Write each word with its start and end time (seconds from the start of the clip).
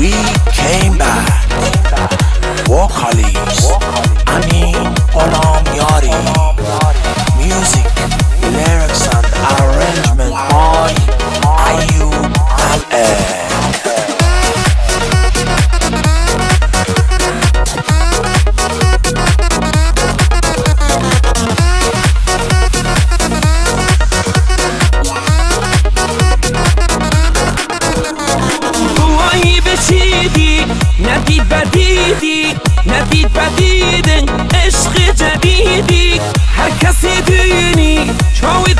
We 0.00 0.10
came 0.52 0.96
back 0.98 1.29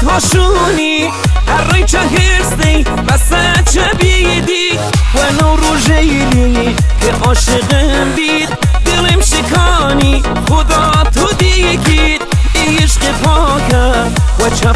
هاشونی 0.09 1.11
هر 1.49 1.83
چه 1.87 1.99
هرستی 1.99 2.85
بس 3.09 3.33
چه 3.73 3.91
بیدی. 3.99 4.79
و 5.15 5.43
نورو 5.43 5.77
جیلی 5.77 6.77
که 7.01 7.13
عاشقم 7.25 8.13
بید 8.17 8.49
دلم 8.85 9.21
شکانی 9.21 10.23
خدا 10.49 10.93
تو 11.15 11.33
دیگید. 11.39 12.23
عشق 12.55 13.13
پاکم 13.23 14.15
و 14.41 14.51
چه 14.51 14.73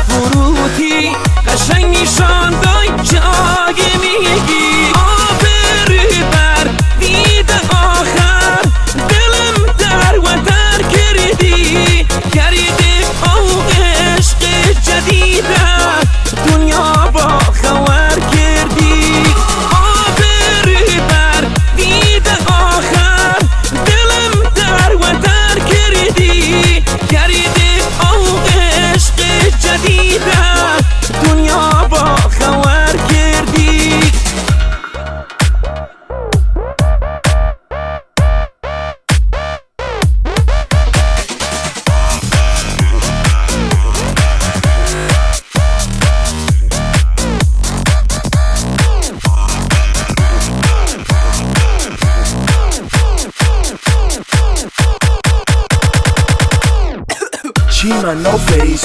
چی 57.85 57.93
من 57.93 58.23
نو 58.23 58.39
فیس 58.39 58.85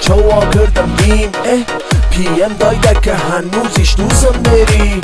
چوا 0.00 0.40
کردم 0.46 0.90
بیم 0.96 1.30
اه. 1.44 1.64
پی 2.10 2.42
ام 2.42 2.52
دایده 2.52 3.00
که 3.02 3.14
هنوزش 3.14 3.94
دوزم 3.96 4.42
بری 4.42 5.00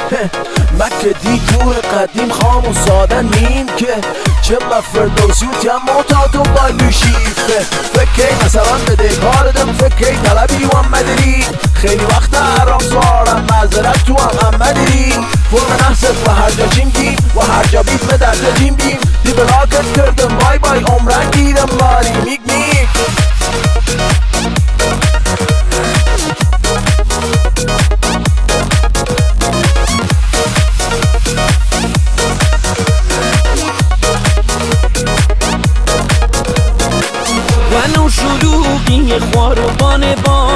مکه 0.79 1.13
دی 1.23 1.41
تور 1.49 1.75
قدیم 1.75 2.31
خام 2.31 2.69
و 2.69 2.75
ساده 2.87 3.23
نیم 3.23 3.67
که. 3.77 3.95
چه 4.43 4.59
فردوسی 4.93 5.47
و 5.47 5.51
تیم 5.61 6.03
تا 6.09 6.29
تو 6.33 6.43
بالو 6.43 6.91
شیفه 6.91 7.61
فکر 7.95 8.45
مثلا 8.45 8.79
بده 8.89 9.09
کاردم 9.09 9.73
فکر 9.73 10.15
طلبی 10.15 10.65
و 10.65 10.83
مدری. 10.93 11.45
خیلی 11.75 12.05
وقت 12.05 12.35
حرام 12.35 12.81
سوارم 12.81 13.47
معذرت 13.51 14.05
تو 14.05 14.17
هم 14.19 14.39
هم 14.43 14.55
مدری. 14.55 15.13
فرم 15.51 15.89
نحست 15.89 16.29
و 16.29 16.31
هر 16.31 16.51
جا 16.51 16.67
چیم 16.67 16.91
گیم 16.91 17.17
و 17.37 17.41
هر 17.41 17.65
جا 17.65 17.83
بیت 17.83 18.05
به 18.05 18.17
درجا 18.17 18.51
جیم 18.59 18.75
بیم. 18.75 18.99
دی 19.25 19.33
بلاکت 19.33 19.93
کردم 19.97 20.39
بای 20.39 20.59
بای 20.59 20.79
عمرن 20.79 21.31
گیرم 21.31 21.69
ماری 21.81 22.13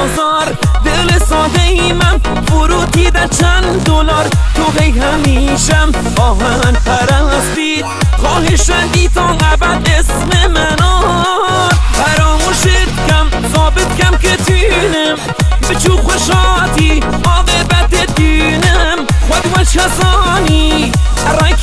بازار 0.01 0.57
دل 0.85 1.19
ساده 1.19 1.61
ایمم 1.61 2.21
فرو 2.47 2.85
چند 3.39 3.83
دلار. 3.83 4.27
تو 4.55 4.79
هی 4.79 4.99
همیشم 4.99 5.91
آهن 6.17 6.73
پرستید 6.85 7.85
خواهش 8.17 8.61
شدی 8.61 9.09
تا 9.15 9.29
ابد 9.29 9.89
اسم 9.99 10.47
منو. 10.47 11.69
فراموشت 11.93 12.85
کم 13.09 13.49
ثابت 13.55 13.97
کم 13.97 14.17
که 14.17 14.35
تینم 14.35 15.17
به 15.69 15.75
چو 15.75 15.97
خوشاتی 15.97 17.03
عاقبت 17.25 18.15
دینم. 18.15 18.97
خود 19.29 19.57
و 19.57 19.63
چسانی 19.63 20.91
رای 21.39 21.53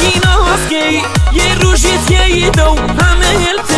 که 0.68 1.02
یه 1.32 1.54
روشی 1.60 1.98
تیه 2.06 2.50
دو. 2.50 2.76
همه 3.00 3.26
هلت 3.26 3.77